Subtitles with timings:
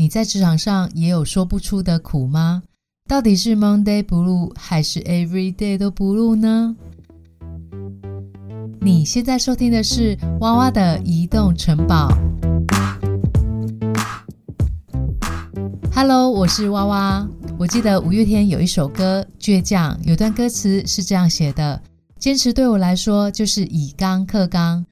[0.00, 2.62] 你在职场上也有说不出的苦吗？
[3.06, 6.74] 到底是 Monday Blue 还是 Every Day 都 Blue 呢？
[8.80, 12.08] 你现在收听的是娃娃的移动城堡。
[15.94, 17.28] Hello，我是娃娃。
[17.58, 21.82] 我记得五月天有一首歌《倔强》，有段歌词是这样写的：
[22.18, 24.86] 坚持对我来说就是以刚克刚。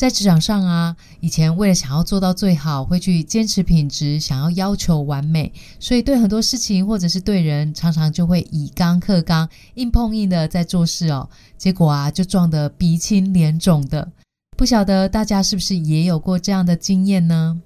[0.00, 11.28] 在职场上啊，以前为了想要做到最好，会去坚持品质，想要要求完美，所以对很多事情或者是对人，常常就会以刚克刚，硬碰硬的在做事哦。
[11.58, 14.10] 结果啊，就撞得鼻青脸肿的。
[14.56, 17.60] 不晓得大家是不是也有过这样的经验呢？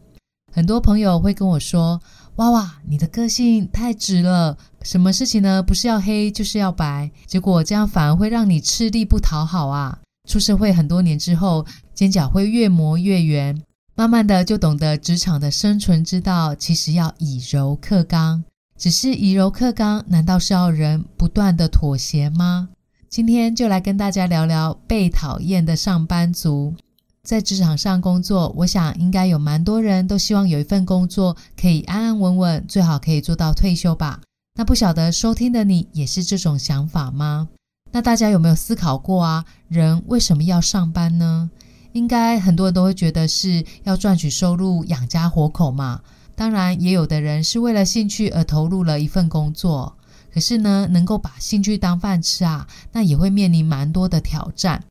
[0.53, 2.03] 很多朋友会跟我说
[2.35, 5.63] ：“哇哇，你的个性太直了，什么事情呢？
[5.63, 11.65] 不是要黑就是要白，结果这样反而会让你吃力不讨好啊。”出社会很多年之后，
[11.95, 13.63] 尖角会越磨越圆，
[13.95, 18.43] 慢慢的就懂得职场的生存之道，其实要以柔克刚。
[18.77, 22.69] 只是以柔克刚，难道是要人不断的妥协吗？
[23.09, 26.75] 今天就来跟大家聊聊被讨厌的上班族。
[27.23, 34.21] 在职场上工作，我想应该有蛮多人都希望有一份工作可以安安稳稳，最好可以做到退休吧。
[34.57, 37.49] 那不晓得收听的你也是这种想法吗？
[37.95, 39.45] 那大家有没有思考过啊？
[39.69, 41.49] 人为什么要上班呢？
[41.93, 46.01] 应该很多人都会觉得是要赚取收入养家活口嘛。
[46.35, 49.97] 当然，也有的人是为了兴趣而投入了一份工作。
[50.33, 54.83] 可是呢，能够把兴趣当饭吃啊，那也会面临蛮多的挑战。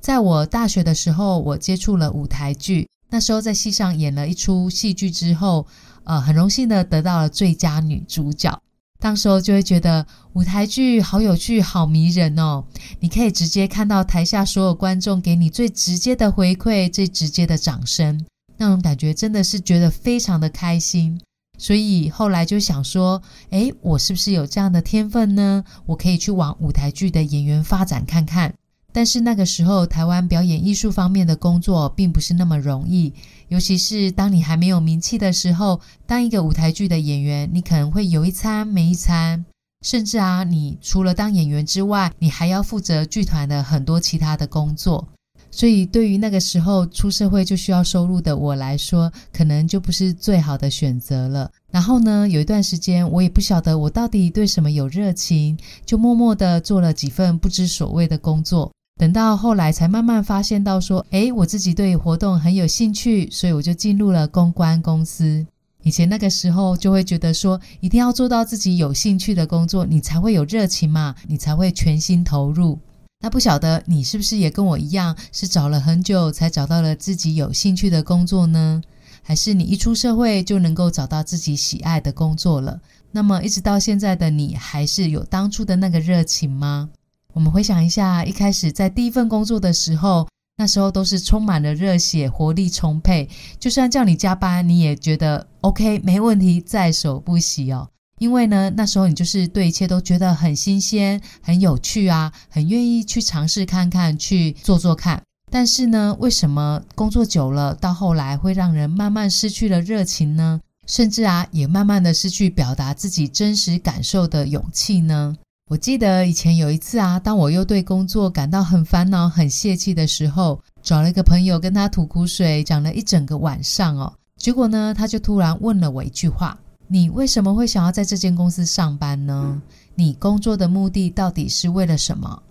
[0.00, 5.66] 在我大学的时候，我接触了舞台剧，那时候在戏上演了一出戏剧之后，
[6.04, 8.58] 呃，很荣幸的得到了最佳女主角。
[9.06, 12.64] 当时候就会觉得舞台剧好有趣、好迷人哦！
[12.98, 18.26] 你可以直接看到台下所有观众给你最直接的回馈、最直接的掌声，
[18.56, 21.20] 那种感觉真的是觉得非常的开心。
[21.56, 25.62] 所以后来就想说，诶，我是不是有这样的天分呢？
[25.86, 28.52] 我可以去往舞台剧的演员发展看看。
[28.96, 33.12] 但是那个时候，台湾表演艺术方面的工作并不是那么容易，
[33.48, 39.44] 尤其是当你还没有名气的时候，当一个舞台剧的演员，你可能会有一餐没一餐，
[39.82, 45.06] 甚至啊，你除了当演员之外，你还要负责剧团的很多其他的工作。
[45.50, 51.50] 所以，对于那个时候出社会就需要收入的我来说，可能就不是最好的选择了。
[51.70, 58.72] 然后呢，有一段时间，我也不晓得我到底对什么有热情，就默默的做了几份不知所谓的工作。
[58.98, 65.46] 等到后来才慢慢发现到说，诶，我自己对活动很有兴趣，所以我就进入了公关公司。
[65.82, 72.78] 以前那个时候就会觉得说，一定要做到自己有兴趣的工作，你才会有热情嘛，你才会全心投入。
[73.20, 78.80] 那不晓得你是不是也跟我一样，是找了很久才找到了自己有兴趣的工作呢？
[79.22, 82.80] 还是你一出社会就能够找到自己喜爱的工作了？
[83.12, 86.88] 那么一直到现在的你，还是有当初的那个热情吗？
[87.36, 90.26] 我们回想一下，一开始在第一份工作的时候，
[90.56, 93.28] 那时候都是充满了热血，活力充沛。
[93.60, 97.86] 就算叫你加班，你也觉得 OK，没问题，在所不惜哦。
[98.20, 105.22] 因为呢，那时候你就是对一切都觉得很新鲜、很有趣啊，很愿意去尝试看看，去做做看。
[105.52, 110.58] 但是呢，为什么工作久了，到后来会让人慢慢失去了热情呢？
[110.86, 115.36] 甚至啊，也慢慢的失去表达自己真实感受的勇气呢？
[115.68, 124.12] 我记得以前有一次啊，当我又对工作感到很烦恼、很泄气的时候，找了一个朋友跟他吐苦水，讲了一整个晚上哦。
[124.36, 126.56] 结果呢，他就突然问了我一句话
[126.86, 129.60] ：“你为什么会想要在这间公司上班呢？
[129.96, 132.44] 你工作的目的到底是为了什么？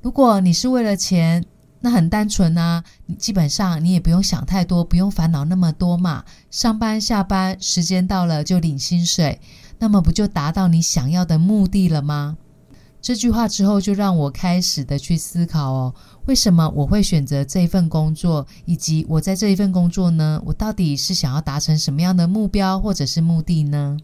[0.00, 1.44] 如果你是为了钱，
[1.80, 2.82] 那很单纯啊，
[3.18, 6.24] 基本上你也不用想太多，不用烦恼那么多嘛。
[6.50, 9.38] 上班下班时间到了就领薪水，
[9.78, 12.38] 那么不就达到你想要的目的了吗？”
[13.02, 15.94] 这句话之后，就让我开始的去思考哦，
[16.26, 20.40] 为什么我会选择这一份工作，以及我在这一份工作呢？
[20.46, 23.96] 我到底是想要达成什么样的目标或者是目的呢？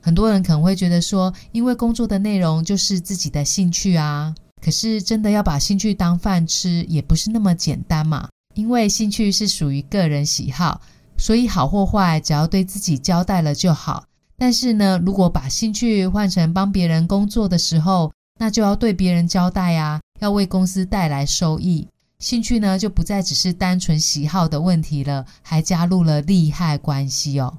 [0.00, 8.30] 很多人可能会觉得说，因为工作的内容就是自己的兴趣啊，可是真的要把兴趣当饭吃，也不是那么简单嘛。
[8.54, 10.80] 因为兴趣是属于个人喜好，
[11.18, 14.04] 所以好或坏，只要对自己交代了就好。
[14.38, 21.86] 但是呢，如果把兴趣换成帮别人工作的时候，那就要对别人交代啊，要为公司带来收益。
[22.18, 27.58] 兴趣呢，就不再只是单纯喜好的问题了，还加入了利害关系哦。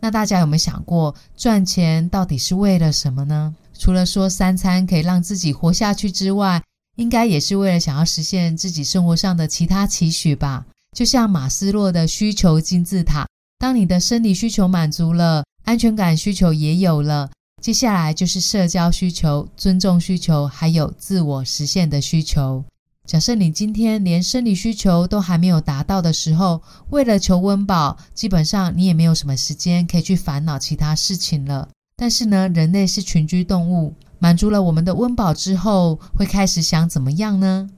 [0.00, 3.54] 那大家有没有想过，赚钱到底是为了什么呢？
[3.78, 6.62] 除了说三餐可以让自己活下去之外，
[6.96, 10.66] 应该也是为了想要实现自己生活上的其他期许吧。
[10.96, 13.26] 就像马斯洛的需求金字塔，
[13.58, 15.44] 当你的生理需求满足了。
[15.62, 17.30] 安全感需求也有了，
[17.60, 22.64] 接下来就是社交需求、尊重需求，还有自我实现的需求。
[23.06, 31.68] 假设你今天连生理需求都还没有达到的时候，为了求温饱，基本上你也没有什么时间可以去烦恼其他事情了。
[31.96, 37.68] 但是呢，人类是群居动物，满足了我们的温饱之后，会开始想怎么样呢？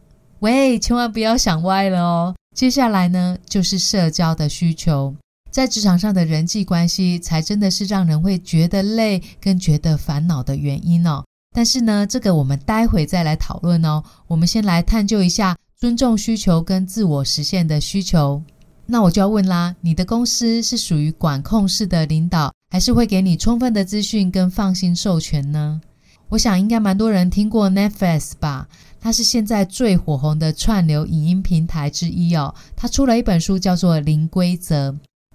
[0.41, 2.37] 喂，千万不要想歪了哦。
[2.55, 5.17] 接下来呢，就是社交的需求，
[5.53, 11.23] 在职场上的人际关系，才真的是让人会觉得累跟觉得烦恼的原因哦。
[11.55, 14.03] 但是呢，这个我们待会再来讨论哦。
[14.27, 18.43] 我们先来探究一下尊重需求跟自我实现的需求。
[18.87, 25.83] 那我就要问啦，你的公司是属于管控式的领导，还是会给你充分的资讯跟放心授权呢？
[26.31, 28.67] 我想应该蛮多人听过 Netflix 吧？
[28.99, 32.55] 它是现在最火红的串流影音平台之一哦。
[32.75, 34.91] 它出了一本书叫做《零规则》，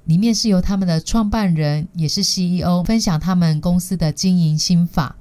[0.07, 5.15] 里面是由他们的创办人也是 CEO 分享他们公司的经营心法。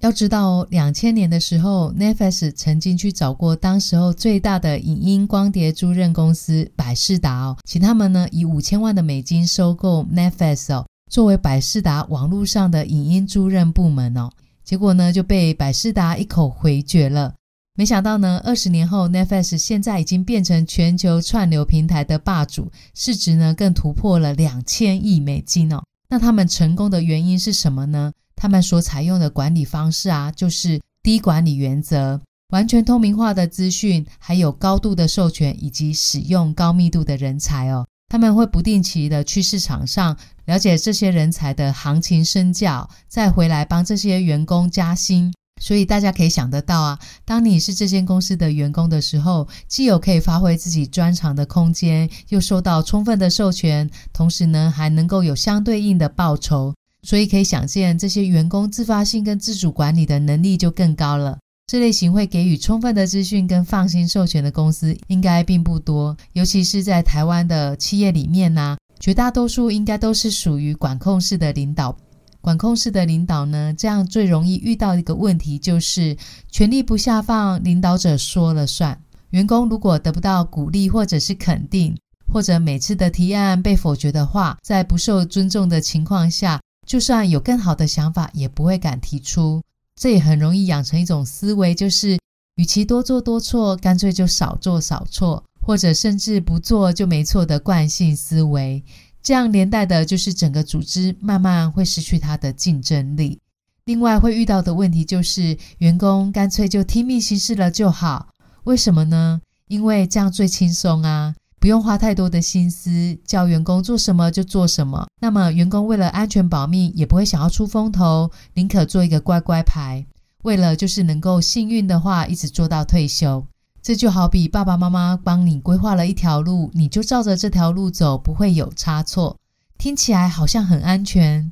[0.00, 14.30] 要知道哦，两千年的时候，Netflix 曾经去找过当时候最大的影音光碟租赁公司百事达哦，请他们呢以五千万的美金收购 Netflix 哦，作为百事达网络上的影音租赁部门哦。
[14.64, 17.34] 结果呢就被百事达一口回绝了。
[17.74, 25.82] 没想到呢，二十年后，Netflix 现在已经变成全球串流平台的霸主，市值呢更突破了两千亿美金哦。
[26.10, 28.12] 那他们成功的原因是什么呢？
[28.36, 32.20] 他们所采用的管理方式啊，就是低管理原则、
[32.50, 37.86] 完全透明化的资讯，还有高度的授权以及使用高密度的人才哦。
[38.10, 40.14] 他们会不定期的去市场上
[40.44, 45.32] 了解这些人才的行情身价，再回来帮这些员工加薪。
[45.62, 56.74] 所以大家可以想得到啊，当你是这间公司的员工的时候，既有可以发挥自己专长的空间，又受到充分的授权，同时呢还能够有相对应的报酬。
[57.04, 61.38] 所以可以想见，这些员工自发性跟自主管理的能力就更高了。
[61.68, 66.16] 这类型会给予充分的资讯跟放心授权的公司，应该并不多。
[66.32, 71.96] 尤其是在台湾的企业里面呢，绝大多数应该都是属于管控式的领导。
[72.42, 76.14] 管控式的领导呢，这样最容易遇到一个问题，就是
[76.50, 79.00] 权力不下放，领导者说了算。
[79.30, 81.96] 员工如果得不到鼓励或者是肯定，
[82.30, 86.60] 或者每次的提案被否决的话，在不受尊重的情况下。
[86.84, 89.62] 就算有更好的想法，也不会敢提出。
[89.94, 92.18] 这也很容易养成一种思维，就是
[92.56, 98.82] 与其多做多错，干脆就少做少错，或者甚至不做就没错的惯性思维。
[99.22, 103.38] 这样连带的就是整个组织慢慢会失去它的竞争力。
[103.84, 108.28] 另外会遇到的问题就是，员工干脆就听命行事了就好。
[108.64, 109.40] 为什么呢？
[109.68, 111.34] 因为这样最轻松啊。
[111.58, 115.06] 不用花太多的心思，叫员工做什么就做什么。
[115.20, 120.04] 那么员工为了安全保命，也不会想要出风头，宁可做一个乖乖牌。
[120.42, 123.46] 为了就是能够幸运的话，一直做到退休。
[123.82, 129.36] 这就好比爸爸妈妈帮你规划了一条路，你就照着这条路走，不会有差错。
[129.76, 131.50] 听起来好像很安全，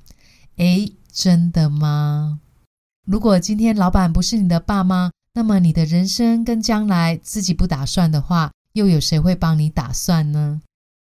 [0.57, 2.39] 诶，真的吗？
[3.05, 8.51] 如果今天老板不是你的爸妈，那么你的人生跟将来自己不打算的话。
[8.75, 10.61] 又有谁会帮你打算呢？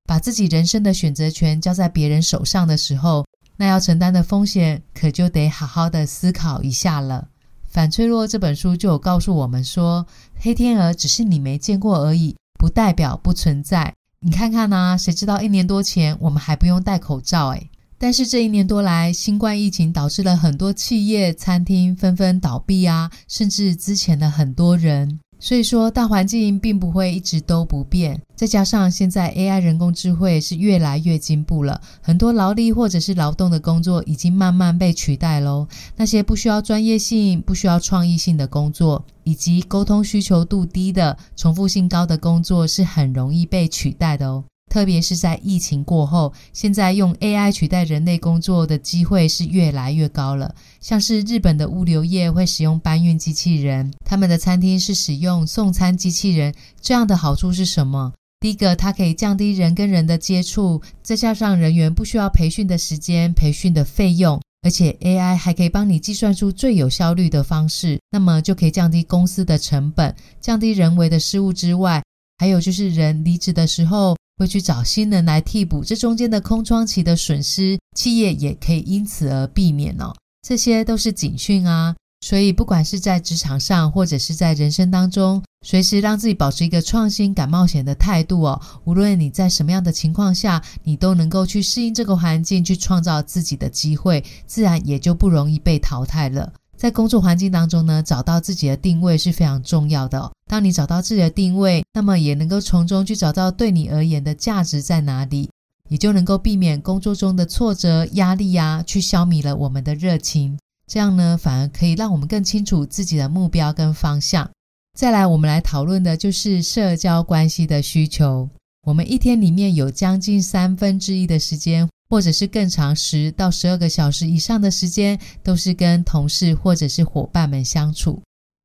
[0.05, 3.25] 把自己人生的选择权交在别人手上的时候，
[3.55, 7.29] 那要承担的风险可就得好好的思考一下了。
[7.73, 13.91] 反脆弱这本书就有告诉我们说，黑天鹅只是你没见过而已，不代表不存在。
[14.19, 17.71] 你看看呐，谁知道一年多前我们还不用戴口罩诶。
[17.97, 25.19] 但是这一年多来，新冠疫情导致了很多企业、餐厅纷纷倒闭啊，甚至之前的很多人。
[25.43, 28.21] 所以说，大环境并不会一直都不变。
[28.33, 35.67] 再加上现在 AI 人工智慧是越来越进步了，很多劳力或者是劳动的工作已经慢慢被取代喽。
[35.97, 44.45] 那些不需要专业性、不需要创意性的工作，以及沟通需求度低的、重复性高的工作，是很容易被取代的哦。
[44.71, 50.55] 特别是在疫情过后，现在用 AI 取代人类工作的机会是越来越高了。
[50.81, 56.55] 像是日本的物流业会使用搬运机器人，他们的餐厅是使用送餐机器人。
[56.81, 58.13] 这样的好处是什么？
[58.39, 72.03] 第一个，它可以降低人跟人的接触，再加上人员不需要培训的时间、培训的费用，而且 AI 还可以帮你计算出最有效率的方式，那么就可以降低公司的成本，降低人为的失误之外，
[72.39, 74.17] 还有就是人离职的时候。
[74.37, 80.13] 会去找新人来替补这中间的空窗期的损失，企业也可以因此而避免哦。
[80.47, 88.61] 这些都是警讯啊，所以不管是在职场上或者是在人生当中，随时让自己保持一个创新、敢冒险的态度哦。
[88.83, 96.51] 无论你在什么样的情况下，你都能够去适应这个环境，去创造自己的机会，自然也就不容易被淘汰了。
[96.83, 100.29] 在工作环境当中呢，找到自己的定位是非常重要的。
[100.47, 105.49] 当你找到自己的定位，那么也能够从中去找到对你而言的价值在哪里，
[105.87, 110.59] 也就能够避免工作中的挫折、压力呀，去消弭了我们的热情。
[110.85, 114.51] 这样呢，反而可以让我们更清楚自己的目标跟方向。
[114.99, 118.49] 再来，我们来讨论的就是社交关系的需求。
[118.85, 128.21] 我们一天里面有将近三分之一的时间，或者是更长十到十二个小时以上的时间，都是跟同事或者是伙伴们相处。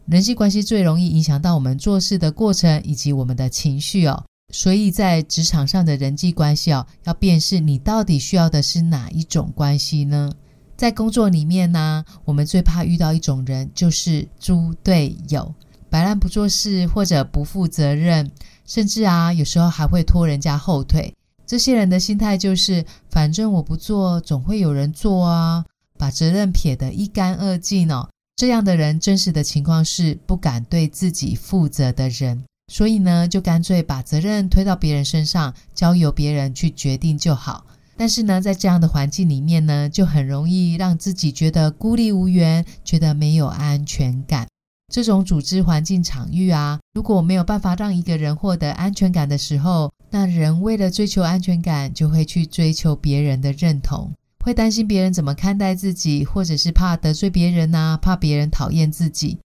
[0.07, 4.25] 人际关系最容易影响到我们做事的过程以及我们的情绪哦。
[4.53, 10.33] 所以在职场上的人际关系哦，要辨识你到底需要的是哪一种关系呢？
[10.77, 15.55] 在工作里面呢，我们最怕遇到一种人，就是猪队友。
[15.91, 18.31] 摆烂不做事，或者不负责任，
[18.65, 21.13] 甚至啊，有时候还会拖人家后腿。
[21.49, 25.65] 这些人的心态就是，反正我不做，总会有人做啊，
[25.97, 28.07] 把责任撇得一干二净哦。
[28.37, 37.65] 这样的人，真实的情况是不敢对自己负责的人，所以呢，就干脆把责任推到别人身上，交由别人去决定就好。
[37.97, 44.47] 但是呢，在这样的环境里面呢，就很容易让自己觉得孤立无援，觉得没有安全感。
[44.93, 54.13] 这种组织环境场域啊，如果没有办法让一个人获得安全感的时候，那人为了追求安全感，就会去追求别人的认同，
[54.45, 59.39] 会担心别人怎么看待自己，或者是怕得罪别人呐，怕别人讨厌自己，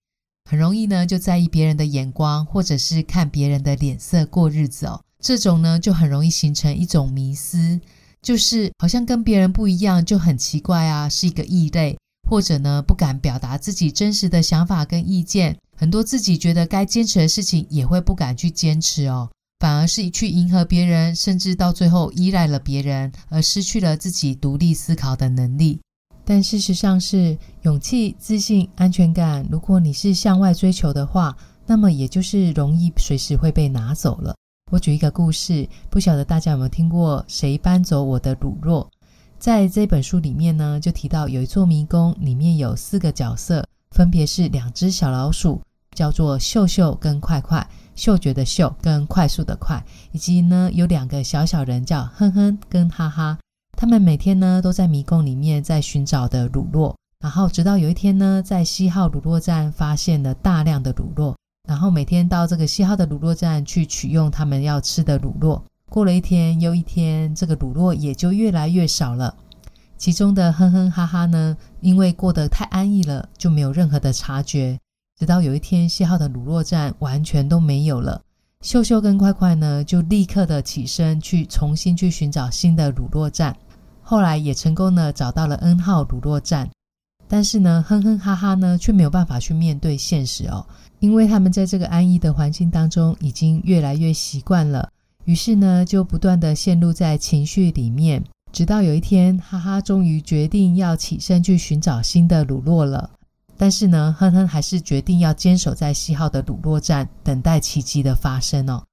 [0.50, 5.02] 很容易呢就在意别人的眼光，或者是看别人的脸色过日子哦。
[5.20, 7.80] 这种呢就很容易形成一种迷思，
[8.22, 11.98] 就是好像跟别人不一样，就很奇怪啊，是一个异类。
[12.30, 19.30] 或者呢，不敢表达自己真实的想法跟意见，很多自己觉得该坚持的事情也会不敢去坚持哦，
[19.64, 25.80] 反而是去迎合别人，甚至到最后依赖了别人，而失去了自己独立思考的能力。
[26.26, 31.34] 但事实上是勇气、自信、安全感，如果你是向外追求的话，
[31.66, 34.36] 那么也就是容易随时会被拿走了。
[34.70, 37.24] 我举一个故事，不晓得大家有没有听过？
[37.30, 38.86] 谁搬走我的乳酪？
[39.40, 45.62] 在这本书里面呢，就提到有一座迷宫，里面有四个角色，分别是两只小老鼠，
[45.96, 47.66] 叫做秀秀跟快快，
[47.96, 53.38] 嗅觉的嗅跟快速的快，以及呢有两个小小人叫哼哼跟哈哈。
[53.78, 61.36] 他们每天呢都在迷宫里面在寻找的乳酪，然后直到有一天呢，在西号乳酪站发现了大量的乳酪，
[61.68, 65.62] 然后每天到这个西号的乳酪站去取用他们要吃的乳酪。
[65.90, 69.36] 过了一天又一天，这个乳酪也就越来越少了。
[69.98, 74.78] 其中的哼哼哈哈呢，因为过得太安逸了，就没有任何的察觉。
[75.24, 78.22] 直到有一天，谢号的乳酪站完全都没有了，
[78.60, 83.56] 秀秀跟快快呢，就立刻的起身去重新去寻找新的乳酪站。
[84.02, 86.70] 后来也成功的找到了 N 号乳酪站，
[87.30, 90.68] 但是呢，哼哼哈哈呢，却没有办法去面对现实哦，
[91.00, 94.90] 因为他们在这个安逸的环境当中，已经越来越习惯了。
[95.24, 103.10] 于是呢，就不断的陷入在情绪里面，直到有一天，哈哈终于决定要起身去寻找新的乳酪了。
[103.58, 108.84] 但是呢，哼哼还是决定要坚守在西号的乳酪站，等待奇迹的发生哦。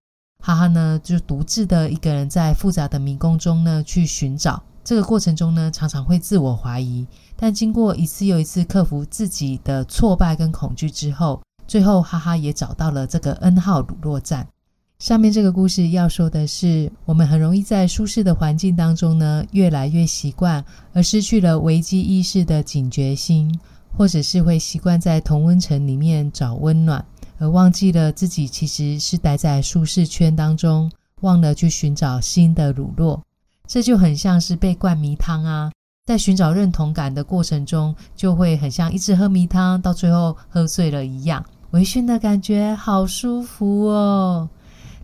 [0.43, 4.63] 哈哈呢，就独自的一个人在复杂的迷宫中呢去寻找。
[4.83, 14.49] 这个过程中呢，常常会自我怀疑，但经过一次又一次克服自己的挫败跟恐惧之后，最后哈哈也找到了这个 N 号乳酪站。
[14.99, 23.59] 下面这个故事要说的是，我们很容易在舒适的环境当中呢，越来越习惯，而失去了危机意识的警觉心，
[23.97, 27.05] 或者是会习惯在同温层里面找温暖，
[27.39, 30.91] 而忘记了自己其实是待在舒适圈当中，
[31.23, 33.21] 忘了去寻找新的乳酪。
[33.67, 35.71] 这就很像是被灌迷汤啊，
[36.07, 44.49] 在寻找认同感的过程中，就会很像一直喝迷汤，到最后喝醉了一样，微醺的感觉好舒服哦。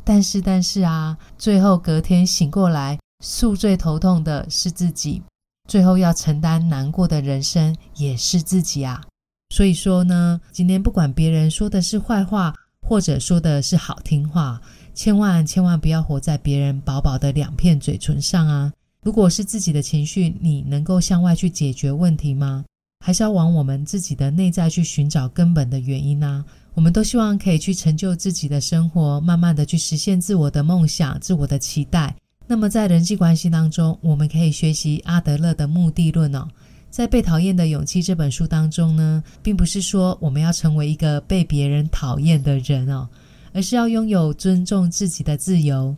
[0.02, 5.23] 但是，但是啊，最后隔天醒过来，宿醉头痛的是自己，
[5.66, 9.02] 最后要承担难过的人生也是自己啊。
[9.50, 14.61] 所以说呢，今天不管别人说的是坏话，或者说的是好听话，
[14.94, 18.73] 千万千万不要活在别人薄薄的两片嘴唇上啊。
[19.02, 22.64] 如果是自己的情绪，你能够向外去解决问题吗？
[23.04, 26.44] 还是要往我们自己的内在去寻找根本的原因呢？
[26.75, 32.16] 我们都希望可以去成就自己的生活，慢慢的去实现自我的梦想、自我的期待。
[32.47, 36.47] 那么在人际关系当中，我们可以学习阿德勒的目的论哦。
[36.88, 43.09] 在《被讨厌的勇气》这本书当中呢，并不是说我们要成为一个被别人讨厌的人哦，
[43.53, 45.95] 而是要拥有尊重自己的自由。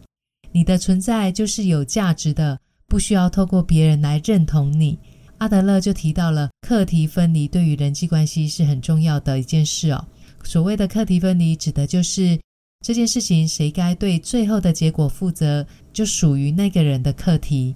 [0.50, 4.98] 你的存在就是有价值的，不需要透过别人来认同你。
[5.36, 10.04] 阿德勒就提到了课题分离对于人际关系是很重要的一件事哦。
[10.42, 12.40] 所谓的课题分离，指的就是
[12.80, 17.74] 这件事情谁该对最后的结果负责，就属于那个人的课题。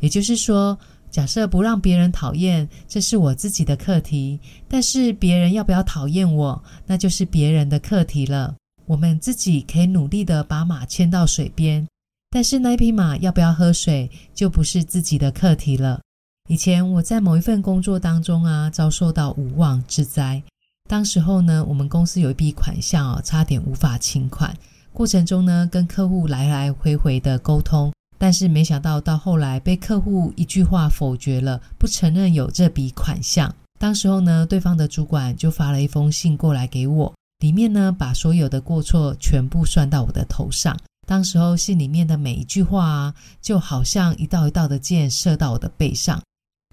[0.00, 0.78] 也就是说，
[1.10, 8.54] 假设不让别人讨厌，这是我自己的课题；但是别人要不要讨厌我，那就是别人的课题了。
[8.86, 11.86] 我们自己可以努力的把马牵到水边。
[12.30, 16.00] 但是那匹马要不要喝水，就不是自己的课题了。
[16.48, 20.42] 以前我在某一份工作当中啊，遭受到无妄之灾。
[20.88, 24.56] 当时候呢，我们公司有一笔款项哦，差点无法清款。
[24.90, 33.54] 过程中呢，跟客户来来回回的沟通，但是没想到到后来被客户一句话否决了，不承认有这笔款项。
[33.78, 40.74] 当时候呢，对方的主管就发了一封信过来给我，里面呢把所有的过错全部算到我的头上。
[41.06, 46.20] 当时候信里面的每一句话啊，就好像一道一道的箭射到我的背上，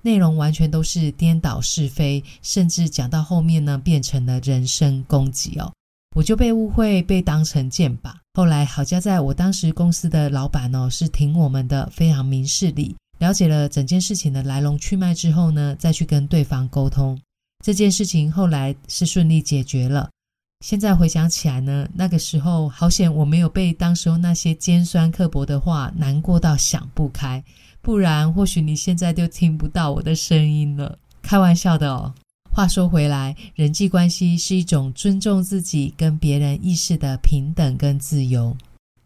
[0.05, 5.73] 内容完全都是颠倒是非，甚至讲到后面呢，变成了人身攻击哦。
[6.15, 8.13] 我就被误会，被当成箭靶。
[8.35, 12.95] 后来好家在我当时公司的老板哦，是挺我们的，非常明事理。
[13.17, 17.19] 了解了整件事情的来龙去脉之后呢，再去跟对方沟通，
[17.65, 20.07] 这件事情后来是顺利解决了。
[20.65, 27.43] 现在回想起来呢，那个时候好险我没有被当时候那些尖酸刻薄的话难过到想不开，
[27.83, 30.97] 不然或许你现在就听不到我的声音了。
[31.21, 32.11] 开玩笑的哦。
[32.51, 38.57] 话说回来，人际关系是一种尊重自己跟别人意识的平等跟自由。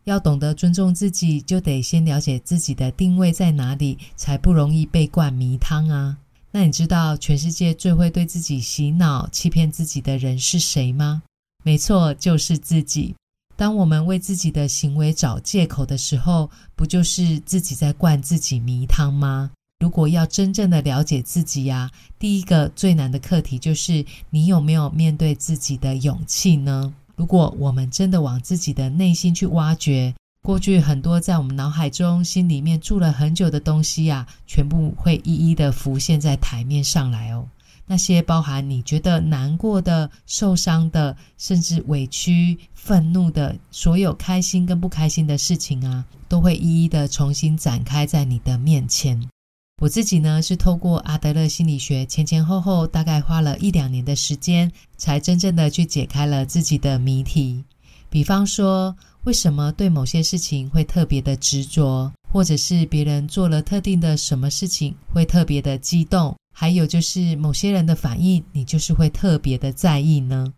[0.05, 6.15] 要懂得尊重自己，就得先了解自己的定位在哪里，才不容易被灌迷汤啊。
[6.51, 11.21] 那你知道全世界最会对自己洗脑、欺骗自己的人是谁吗？
[11.63, 13.15] 没错，就是自己。
[13.55, 19.51] 当我们为自己的行为找借口的时候，不就是自己在灌自己迷汤吗？
[19.79, 26.93] 如果要真正的了解自己呀，第一个最难的课题就是你有没有面对自己的勇气呢？
[27.15, 37.45] 如果我们真的往自己的内心去挖掘，过去很多在我们脑海中、心里面住了很久的东西呀，全部会一一的浮现在台面上来哦。
[37.91, 49.19] 那些包含你觉得难过的、受伤的，甚至委屈、愤怒的，所有开心跟不开心的事情啊，都会一一的重新展开在你的面前。
[49.81, 57.63] 我自己呢，是透过阿德勒心理学，前前后后大概花了一两年的时间，才真正的去解开了自己的谜题。
[58.07, 66.35] 比方说，为什么对某些事情会特别的执着，或者是别人做了特定的什么事情会特别的激动？
[66.59, 70.53] 还有就是某些人的反应，你就是会特别的在意呢。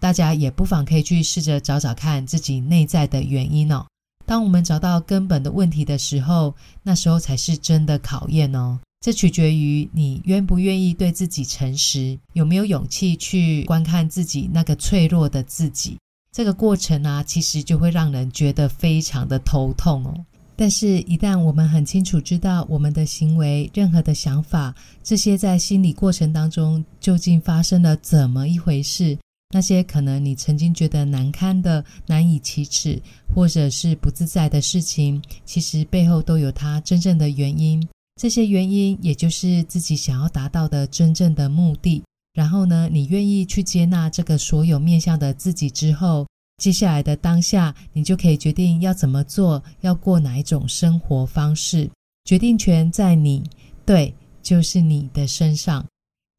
[0.00, 3.86] 大家也不妨可以去试着找找看自己内在的原因哦。
[4.24, 8.80] 当我们找到根本的问题的时候，那时候才是真的考验哦。
[9.00, 15.96] 这取决于你愿不愿意对自己诚实，有没有勇气去观看自己那个脆弱的自己。
[16.32, 20.24] 这个过程啊，其实就会让人觉得非常的头痛哦。
[20.58, 29.18] 但是，一旦我们很清楚知道我们的行为、任何的想法，这些在心理过程当中究竟发生了怎么一回事，
[29.50, 32.98] 那些可能你曾经觉得难堪的、难以启齿，
[33.34, 37.86] 或者是不自在的事情，其实背后都有它真正的原因。
[38.18, 42.02] 这些原因，也就是自己想要达到的真正的目的。
[42.32, 46.26] 然后呢，你愿意去接纳这个所有面向的自己之后。
[46.58, 51.90] 接下来的当下，你就可以决定要怎么做，要过哪一种生活方式。
[52.24, 53.42] 决定权在你，
[53.84, 55.84] 对，就是你的身上。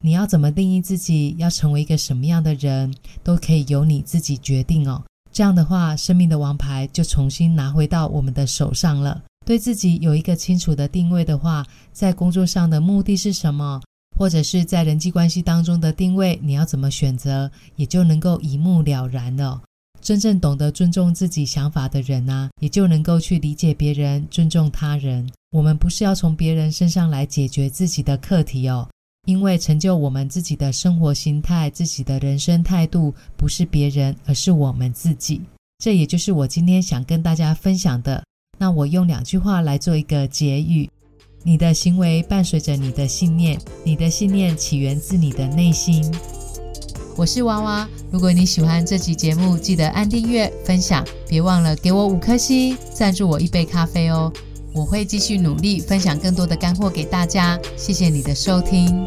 [0.04, 5.02] 你要怎么定义自己，要成为一个什么样的人，都可以由你自己决定哦。
[5.32, 9.22] 这样的话，生命的王牌就重新拿回到我们的手上了。
[9.46, 13.80] 对自己有一个清楚的定位的话，在工作上的目的是什么，
[14.16, 19.62] 或者是在人际关系当中的定位，你要怎么选择，也就能够一目了然了。
[20.00, 25.28] 真正懂得尊重自己想法的人啊，也就能够去理解别人，尊重他人。
[25.50, 28.88] 我们不是要从别人身上来解决自己的课题哦，
[29.26, 35.40] 因为成就我们自己的生活心态、自己的人生态度，不是别人，而是我们自己。
[35.78, 38.22] 这也就是我今天想跟大家分享的。
[38.58, 40.90] 那我用两句话来做一个结语：
[41.44, 46.04] 你的行为伴随着你的信念，你的信念起源自你的内心。
[47.18, 54.32] 我是娃娃，如果你喜欢这集节目，记得按订阅、分享，别忘了给我五颗星，赞助我一杯咖啡哦。
[54.72, 57.58] 我会继续努力，分享更多的干货给大家。
[57.76, 59.04] 谢谢你的收听。